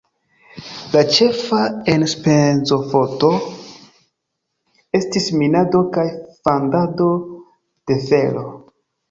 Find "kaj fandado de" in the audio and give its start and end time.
5.99-8.01